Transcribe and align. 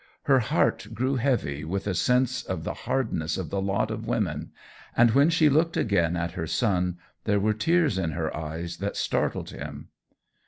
Her 0.23 0.39
heart 0.39 0.87
grew 0.95 1.17
heavy 1.17 1.63
with 1.63 1.85
a 1.85 1.93
sense 1.93 2.41
of 2.41 2.63
the 2.63 2.73
hardness 2.73 3.37
of 3.37 3.51
the 3.51 3.61
lot 3.61 3.91
of 3.91 4.07
women, 4.07 4.49
and 4.97 5.11
when 5.11 5.29
she 5.29 5.47
looked 5.47 5.77
again 5.77 6.17
at 6.17 6.31
her 6.31 6.47
son 6.47 6.97
there 7.25 7.39
were 7.39 7.53
tears 7.53 7.99
in 7.99 8.13
her 8.13 8.35
eyes 8.35 8.77
that 8.77 8.97
startled 8.97 9.51
him. 9.51 9.89